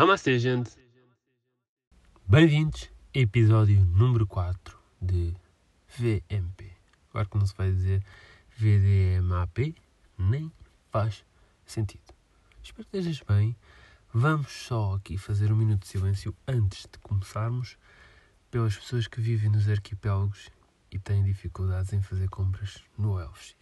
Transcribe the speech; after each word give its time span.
Namastê, 0.00 0.38
gente! 0.38 0.70
Bem-vindos, 2.26 2.90
episódio 3.12 3.84
número 3.84 4.26
4 4.26 4.78
de 4.98 5.36
VMP. 5.98 6.72
Agora 7.10 7.26
que 7.26 7.36
não 7.36 7.44
se 7.44 7.54
vai 7.54 7.70
dizer 7.70 8.02
VDMAP, 8.56 9.76
nem 10.16 10.50
faz 10.90 11.22
sentido. 11.66 12.14
Espero 12.62 12.88
que 12.88 12.96
estejas 12.96 13.22
bem. 13.28 13.54
Vamos 14.10 14.50
só 14.50 14.94
aqui 14.94 15.18
fazer 15.18 15.52
um 15.52 15.56
minuto 15.56 15.82
de 15.82 15.88
silêncio 15.88 16.34
antes 16.48 16.88
de 16.90 16.98
começarmos 17.00 17.76
pelas 18.50 18.78
pessoas 18.78 19.06
que 19.06 19.20
vivem 19.20 19.50
nos 19.50 19.68
arquipélagos 19.68 20.48
e 20.90 20.98
têm 20.98 21.22
dificuldades 21.22 21.92
em 21.92 22.00
fazer 22.00 22.30
compras 22.30 22.82
no 22.96 23.18
LX. 23.18 23.54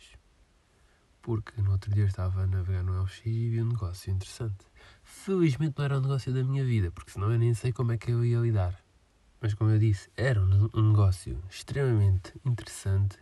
Porque 1.21 1.61
no 1.61 1.73
outro 1.73 1.93
dia 1.93 2.05
eu 2.05 2.09
estava 2.09 2.43
a 2.43 2.47
navegar 2.47 2.85
no 2.85 3.03
LX 3.03 3.23
e 3.27 3.51
vi 3.51 3.61
um 3.61 3.71
negócio 3.71 4.13
interessante. 4.13 4.65
Felizmente 5.11 5.75
não 5.79 5.85
era 5.87 5.97
o 5.97 6.01
negócio 6.03 6.33
da 6.35 6.45
minha 6.45 6.63
vida, 6.63 6.91
porque 6.91 7.11
senão 7.11 7.33
eu 7.33 7.39
nem 7.39 7.55
sei 7.55 7.73
como 7.73 7.93
é 7.93 7.97
que 7.97 8.11
eu 8.11 8.23
ia 8.23 8.39
lidar. 8.41 8.79
Mas 9.41 9.55
como 9.55 9.71
eu 9.71 9.79
disse, 9.79 10.11
era 10.15 10.39
um 10.39 10.91
negócio 10.91 11.43
extremamente 11.49 12.35
interessante. 12.45 13.19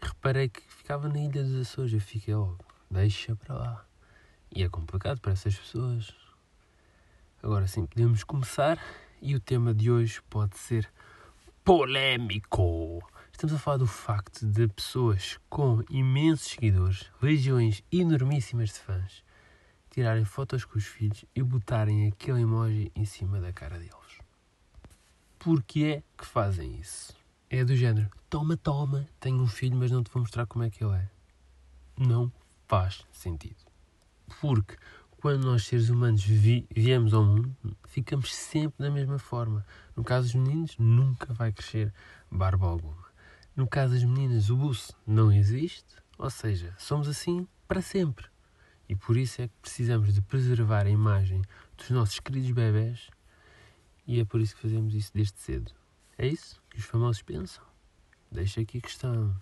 Reparei 0.00 0.48
que 0.48 0.62
ficava 0.62 1.06
na 1.06 1.18
Ilha 1.18 1.44
dos 1.44 1.54
Açores. 1.54 1.92
Eu 1.92 2.00
fiquei 2.00 2.34
logo, 2.34 2.64
deixa 2.90 3.36
para 3.36 3.54
lá. 3.54 3.86
E 4.54 4.62
é 4.62 4.70
complicado 4.70 5.20
para 5.20 5.32
essas 5.32 5.54
pessoas. 5.54 6.14
Agora 7.42 7.66
sim, 7.66 7.84
podemos 7.84 8.24
começar. 8.24 8.82
E 9.20 9.34
o 9.34 9.40
tema 9.40 9.74
de 9.74 9.90
hoje 9.90 10.22
pode 10.30 10.56
ser 10.56 10.90
polémico. 11.62 13.06
Estamos 13.30 13.54
a 13.54 13.58
falar 13.58 13.76
do 13.76 13.86
facto 13.86 14.46
de 14.46 14.66
pessoas 14.68 15.38
com 15.50 15.84
imensos 15.90 16.52
seguidores, 16.52 17.10
legiões 17.20 17.84
enormíssimas 17.92 18.70
de 18.70 18.78
fãs, 18.78 19.22
tirarem 19.98 20.24
fotos 20.24 20.64
com 20.64 20.78
os 20.78 20.86
filhos 20.86 21.24
e 21.34 21.42
botarem 21.42 22.06
aquele 22.06 22.42
emoji 22.42 22.92
em 22.94 23.04
cima 23.04 23.40
da 23.40 23.52
cara 23.52 23.80
deles. 23.80 23.92
Porquê 25.40 25.84
é 25.84 26.02
que 26.16 26.24
fazem 26.24 26.76
isso? 26.76 27.12
É 27.50 27.64
do 27.64 27.74
género: 27.74 28.08
toma, 28.30 28.56
toma, 28.56 29.08
tenho 29.18 29.42
um 29.42 29.48
filho, 29.48 29.76
mas 29.76 29.90
não 29.90 30.04
te 30.04 30.10
vou 30.12 30.22
mostrar 30.22 30.46
como 30.46 30.62
é 30.62 30.70
que 30.70 30.84
ele 30.84 30.94
é. 30.94 31.10
Não 31.96 32.30
faz 32.68 33.04
sentido. 33.10 33.56
Porque 34.40 34.76
quando 35.20 35.44
nós, 35.44 35.66
seres 35.66 35.88
humanos, 35.88 36.22
vi 36.22 36.64
viemos 36.70 37.12
ao 37.12 37.24
mundo, 37.24 37.52
ficamos 37.88 38.32
sempre 38.32 38.78
da 38.78 38.92
mesma 38.92 39.18
forma. 39.18 39.66
No 39.96 40.04
caso 40.04 40.28
dos 40.28 40.34
meninos, 40.36 40.78
nunca 40.78 41.34
vai 41.34 41.50
crescer 41.50 41.92
barba 42.30 42.68
alguma. 42.68 43.08
No 43.56 43.66
caso 43.66 43.94
das 43.94 44.04
meninas, 44.04 44.48
o 44.48 44.56
buço 44.56 44.96
não 45.04 45.32
existe, 45.32 45.96
ou 46.16 46.30
seja, 46.30 46.72
somos 46.78 47.08
assim 47.08 47.48
para 47.66 47.82
sempre. 47.82 48.26
E 48.88 48.96
por 48.96 49.16
isso 49.16 49.42
é 49.42 49.48
que 49.48 49.54
precisamos 49.60 50.14
de 50.14 50.22
preservar 50.22 50.86
a 50.86 50.90
imagem 50.90 51.42
dos 51.76 51.90
nossos 51.90 52.18
queridos 52.20 52.50
bebés 52.50 53.10
e 54.06 54.20
é 54.20 54.24
por 54.24 54.40
isso 54.40 54.56
que 54.56 54.62
fazemos 54.62 54.94
isso 54.94 55.10
desde 55.14 55.38
cedo. 55.38 55.72
É 56.16 56.26
isso 56.26 56.60
que 56.70 56.78
os 56.78 56.84
famosos 56.84 57.20
pensam? 57.20 57.62
Deixa 58.32 58.62
aqui 58.62 58.78
a 58.78 58.80
questão. 58.80 59.36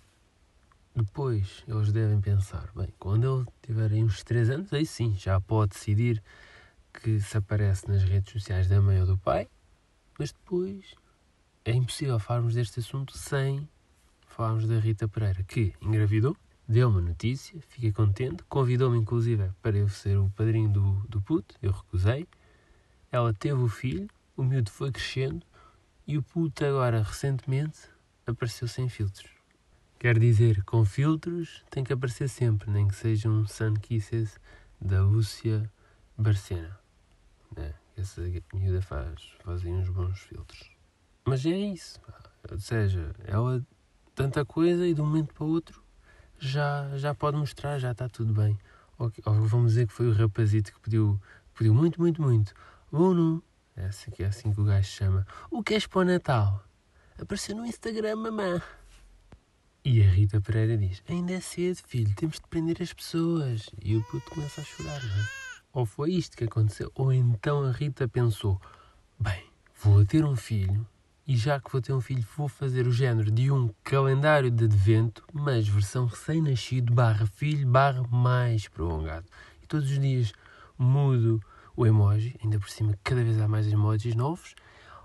Depois 0.95 1.63
eles 1.69 1.93
devem 1.93 2.21
pensar, 2.21 2.71
bem, 2.75 2.93
quando 2.99 3.41
ele 3.41 3.47
tiver 3.63 3.93
uns 3.93 4.25
3 4.25 4.51
anos, 4.51 4.73
aí 4.73 4.85
sim, 4.85 5.15
já 5.17 5.41
pode 5.41 5.75
decidir 5.75 6.23
que 6.93 7.21
se 7.21 7.37
aparece 7.37 7.87
nas 7.87 8.03
redes 8.03 8.33
sociais 8.33 8.69
da 8.69 8.81
mãe 8.81 9.01
ou 9.01 9.07
do 9.07 9.19
pai, 9.19 9.49
mas 10.19 10.33
depois 10.33 10.95
é 11.65 11.73
impossível 11.73 12.19
falarmos 12.19 12.55
deste 12.55 12.81
assunto 12.81 13.17
sem 13.17 13.69
falarmos 14.27 14.67
da 14.67 14.79
Rita 14.79 15.07
Pereira, 15.07 15.43
que 15.45 15.75
engravidou, 15.81 16.37
deu 16.69 16.89
uma 16.89 17.01
notícia, 17.01 17.61
fiquei 17.69 17.93
contente, 17.93 18.43
convidou-me 18.49 18.99
inclusive 18.99 19.51
para 19.63 19.77
eu 19.77 19.89
ser 19.89 20.19
o 20.19 20.29
padrinho 20.31 20.69
do, 20.69 20.93
do 21.09 21.21
puto, 21.23 21.55
eu 21.63 21.71
recusei. 21.71 22.27
Ela 23.11 23.33
teve 23.33 23.61
o 23.61 23.69
filho, 23.69 24.09
o 24.37 24.43
miúdo 24.43 24.71
foi 24.71 24.91
crescendo 24.91 25.45
e 26.07 26.19
o 26.19 26.23
puto 26.23 26.65
agora, 26.65 27.03
recentemente, 27.03 27.89
apareceu 28.27 28.67
sem 28.67 28.89
filtros. 28.89 29.31
Quer 29.99 30.19
dizer, 30.19 30.63
com 30.65 30.85
filtros 30.85 31.65
tem 31.71 31.83
que 31.83 31.93
aparecer 31.93 32.29
sempre, 32.29 32.71
nem 32.71 32.89
que 32.89 32.95
seja 32.95 33.29
um 33.29 33.47
Sun 33.47 33.75
Kisses 33.75 34.39
da 34.81 35.03
Lúcia 35.03 35.71
Barcena. 36.19 36.79
Né? 37.57 37.73
Essa 37.97 38.21
miúda 38.53 38.83
faz, 38.83 39.33
fazem 39.43 39.73
uns 39.73 39.89
bons 39.89 40.19
filtros. 40.19 40.71
Mas 41.25 41.47
é 41.47 41.57
isso. 41.57 41.99
Ou 42.51 42.59
seja, 42.61 43.15
ela 43.25 43.65
tanta 44.15 44.45
coisa 44.45 44.87
e 44.87 44.93
de 44.93 45.01
um 45.01 45.07
momento 45.07 45.33
para 45.33 45.45
o 45.45 45.49
outro 45.49 45.86
já, 46.39 46.91
já 46.97 47.15
pode 47.15 47.37
mostrar, 47.37 47.79
já 47.79 47.93
está 47.93 48.09
tudo 48.09 48.33
bem. 48.33 48.59
Ou, 48.99 49.13
ou 49.25 49.35
vamos 49.47 49.73
dizer 49.73 49.87
que 49.87 49.93
foi 49.93 50.09
o 50.09 50.13
rapazito 50.13 50.73
que 50.73 50.81
pediu, 50.81 51.21
pediu 51.57 51.75
muito, 51.75 52.01
muito, 52.01 52.23
muito. 52.23 52.55
Bruno, 52.91 53.43
é 53.77 53.87
assim, 53.87 54.11
é 54.19 54.25
assim 54.25 54.53
que 54.53 54.61
o 54.61 54.65
gajo 54.65 54.89
chama. 54.89 55.27
O 55.51 55.63
que 55.63 55.75
és 55.75 55.87
para 55.87 56.01
o 56.01 56.05
Natal? 56.05 56.65
Apareceu 57.21 57.57
no 57.57 57.67
Instagram, 57.67 58.17
mamã. 58.17 58.63
E 59.85 60.03
a 60.03 60.11
Rita 60.11 60.41
Pereira 60.41 60.77
diz: 60.77 61.03
Ainda 61.09 61.33
é 61.33 61.41
cedo, 61.41 61.79
filho, 61.87 62.15
temos 62.15 62.37
de 62.37 62.47
prender 62.49 62.83
as 62.83 62.93
pessoas. 62.93 63.71
E 63.83 63.97
o 63.97 64.03
puto 64.05 64.31
começa 64.31 64.61
a 64.61 64.65
chorar, 64.65 65.03
não 65.03 65.15
é? 65.15 65.29
Ou 65.73 65.87
foi 65.87 66.13
isto 66.13 66.37
que 66.37 66.45
aconteceu, 66.45 66.91
ou 66.95 67.13
então 67.13 67.63
a 67.63 67.71
Rita 67.71 68.09
pensou: 68.09 68.61
Bem, 69.19 69.45
vou 69.83 70.05
ter 70.05 70.25
um 70.25 70.35
filho 70.35 70.87
e 71.27 71.37
já 71.37 71.59
que 71.59 71.73
vou 71.73 71.83
ter 71.83 71.93
um 71.93 72.01
filho, 72.01 72.25
vou 72.37 72.47
fazer 72.47 72.87
o 72.87 72.93
género 72.93 73.31
de 73.31 73.51
um 73.51 73.69
calendário 73.83 74.51
de 74.51 74.65
advento, 74.65 75.25
mas 75.33 75.67
versão 75.67 76.07
recém-nascido 76.07 76.95
barra 76.95 77.27
filho 77.27 77.67
barra 77.67 78.03
mais 78.09 78.69
prolongado. 78.69 79.27
E 79.61 79.67
todos 79.67 79.91
os 79.91 79.99
dias 79.99 80.33
mudo 80.79 81.43
o 81.77 81.85
emoji, 81.85 82.39
ainda 82.43 82.59
por 82.61 82.71
cima 82.71 82.97
cada 83.03 83.25
vez 83.25 83.41
há 83.41 83.49
mais 83.49 83.67
emojis 83.67 84.15
novos, 84.15 84.55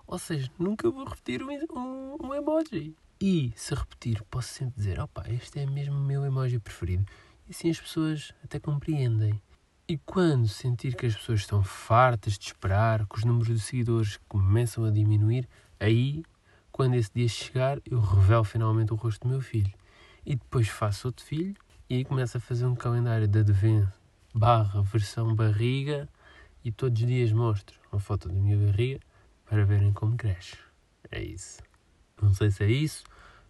ou 0.05 0.19
seja, 0.19 0.51
nunca 0.59 0.89
vou 0.91 1.05
repetir 1.05 1.41
um, 1.41 1.49
um, 1.49 2.17
um 2.27 2.35
emoji. 2.35 2.95
E 3.19 3.51
se 3.55 3.73
repetir, 3.73 4.21
posso 4.29 4.49
sempre 4.49 4.75
dizer, 4.75 4.99
opa, 4.99 5.25
este 5.29 5.59
é 5.59 5.65
mesmo 5.65 5.95
o 5.95 6.01
meu 6.01 6.25
emoji 6.25 6.59
preferido. 6.59 7.05
E 7.47 7.51
assim 7.51 7.69
as 7.69 7.79
pessoas 7.79 8.33
até 8.43 8.59
compreendem. 8.59 9.41
E 9.87 9.97
quando 9.97 10.47
sentir 10.47 10.95
que 10.95 11.05
as 11.05 11.15
pessoas 11.15 11.41
estão 11.41 11.63
fartas 11.63 12.37
de 12.37 12.45
esperar, 12.45 13.05
que 13.07 13.17
os 13.17 13.23
números 13.23 13.47
de 13.47 13.59
seguidores 13.59 14.19
começam 14.27 14.85
a 14.85 14.91
diminuir, 14.91 15.47
Aí, 15.81 16.23
quando 16.71 16.93
esse 16.93 17.09
dia 17.11 17.27
chegar, 17.27 17.79
eu 17.89 17.99
revelo 17.99 18.43
finalmente 18.43 18.93
o 18.93 18.95
rosto 18.95 19.27
do 19.27 19.29
meu 19.29 19.41
filho. 19.41 19.73
E 20.23 20.35
depois 20.35 20.67
faço 20.67 21.07
outro 21.07 21.25
filho 21.25 21.55
e 21.89 21.95
aí 21.95 22.05
começo 22.05 22.37
a 22.37 22.39
fazer 22.39 22.67
um 22.67 22.75
calendário 22.75 23.27
de 23.27 23.39
advento 23.39 23.91
barra 24.31 24.83
versão 24.83 25.35
barriga 25.35 26.07
e 26.63 26.71
todos 26.71 27.01
os 27.01 27.07
dias 27.07 27.31
mostro 27.31 27.75
uma 27.91 27.99
foto 27.99 28.29
da 28.29 28.35
minha 28.35 28.55
barriga 28.55 28.99
para 29.43 29.65
verem 29.65 29.91
como 29.91 30.15
cresce. 30.15 30.55
É 31.09 31.19
isso. 31.19 31.63
Não 32.21 32.31
sei 32.31 32.51
se 32.51 32.63
é 32.63 32.69
isso, 32.69 33.03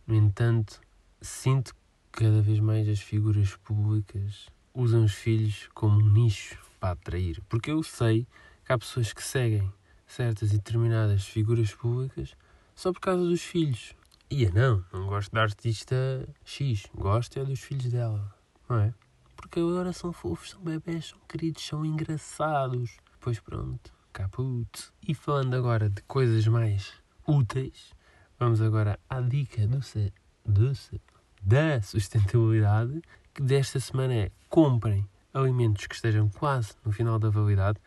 no 0.08 0.16
entanto, 0.16 0.80
sinto 1.20 1.76
que 2.14 2.24
cada 2.24 2.42
vez 2.42 2.62
mais 2.62 2.88
as 2.88 3.02
figuras 3.02 3.58
públicas 3.58 4.48
usam 4.74 5.04
os 5.04 5.14
filhos 5.14 5.70
como 5.74 6.00
nicho 6.00 6.58
para 6.80 6.92
atrair. 6.92 7.42
Porque 7.50 7.72
eu 7.72 7.84
sei 7.84 8.26
que 8.64 8.72
há 8.72 8.78
pessoas 8.78 9.12
que 9.12 9.22
seguem 9.22 9.70
certas 10.12 10.52
e 10.52 10.58
determinadas 10.58 11.26
figuras 11.26 11.74
públicas 11.74 12.36
só 12.76 12.92
por 12.92 13.00
causa 13.00 13.24
dos 13.24 13.42
filhos. 13.42 13.96
Eu 14.30 14.52
não, 14.54 14.86
não 14.92 15.08
gosto 15.08 15.32
da 15.32 15.42
artista 15.42 15.96
X, 16.44 16.86
gosto 16.96 17.40
é 17.40 17.44
dos 17.44 17.60
filhos 17.60 17.92
dela, 17.92 18.34
não 18.70 18.80
é? 18.80 18.94
Porque 19.36 19.60
agora 19.60 19.92
são 19.92 20.14
fofos, 20.14 20.52
são 20.52 20.62
bebés, 20.62 21.08
são 21.08 21.20
queridos, 21.28 21.66
são 21.66 21.86
engraçados. 21.86 22.98
Pois 23.20 23.40
pronto, 23.40 23.92
caput. 24.14 24.92
E 25.08 25.14
falando 25.14 25.56
agora 25.56 25.90
de 25.90 26.02
coisas 26.04 26.48
mais 26.48 26.94
úteis, 27.28 27.92
vamos 28.40 28.62
agora 28.62 29.00
à 29.10 29.20
dica 29.20 29.68
doce, 29.68 30.14
doce, 30.46 31.02
da 31.42 31.82
sustentabilidade, 31.82 33.02
que 33.34 33.42
desta 33.42 33.80
semana 33.80 34.14
é 34.14 34.32
comprem 34.48 35.08
alimentos 35.34 35.88
que 35.88 35.96
estejam 35.96 36.30
quase 36.30 36.74
no 36.86 36.92
final 36.92 37.18
da 37.18 37.30
validade 37.30 37.80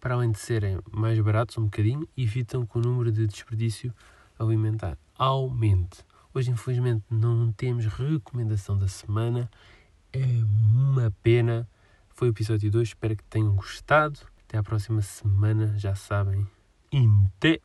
para 0.00 0.14
além 0.14 0.32
de 0.32 0.38
serem 0.38 0.78
mais 0.90 1.20
baratos 1.20 1.58
um 1.58 1.64
bocadinho, 1.64 2.08
evitam 2.16 2.64
que 2.64 2.78
o 2.78 2.80
número 2.80 3.12
de 3.12 3.26
desperdício 3.26 3.94
alimentar 4.38 4.96
aumente. 5.16 6.04
Hoje, 6.32 6.50
infelizmente, 6.50 7.04
não 7.10 7.52
temos 7.52 7.84
recomendação 7.86 8.78
da 8.78 8.88
semana. 8.88 9.50
É 10.12 10.24
uma 10.44 11.12
pena. 11.22 11.68
Foi 12.08 12.28
o 12.28 12.30
episódio 12.30 12.70
2. 12.70 12.88
Espero 12.88 13.16
que 13.16 13.24
tenham 13.24 13.54
gostado. 13.54 14.20
Até 14.46 14.56
à 14.56 14.62
próxima 14.62 15.02
semana. 15.02 15.78
Já 15.78 15.94
sabem. 15.94 16.46
Inte! 16.90 17.60